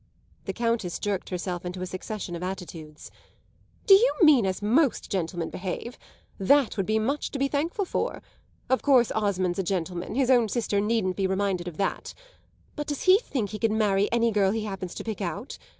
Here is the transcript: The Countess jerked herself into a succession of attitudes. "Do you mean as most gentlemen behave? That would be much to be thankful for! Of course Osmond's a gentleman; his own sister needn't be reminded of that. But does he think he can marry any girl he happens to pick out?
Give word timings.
The 0.45 0.53
Countess 0.53 0.97
jerked 0.97 1.29
herself 1.29 1.63
into 1.63 1.79
a 1.83 1.85
succession 1.85 2.35
of 2.35 2.41
attitudes. 2.41 3.11
"Do 3.85 3.93
you 3.93 4.11
mean 4.23 4.47
as 4.47 4.59
most 4.59 5.11
gentlemen 5.11 5.51
behave? 5.51 5.99
That 6.39 6.75
would 6.75 6.87
be 6.87 6.97
much 6.97 7.29
to 7.29 7.37
be 7.37 7.47
thankful 7.47 7.85
for! 7.85 8.23
Of 8.67 8.81
course 8.81 9.11
Osmond's 9.11 9.59
a 9.59 9.63
gentleman; 9.63 10.15
his 10.15 10.31
own 10.31 10.49
sister 10.49 10.81
needn't 10.81 11.17
be 11.17 11.27
reminded 11.27 11.67
of 11.67 11.77
that. 11.77 12.15
But 12.75 12.87
does 12.87 13.03
he 13.03 13.19
think 13.19 13.51
he 13.51 13.59
can 13.59 13.77
marry 13.77 14.11
any 14.11 14.31
girl 14.31 14.49
he 14.49 14.63
happens 14.63 14.95
to 14.95 15.03
pick 15.03 15.21
out? 15.21 15.59